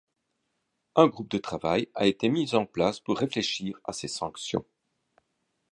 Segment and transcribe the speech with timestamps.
[0.95, 4.65] Un groupe de travail a été mis en place pour réfléchir à ces sanctions.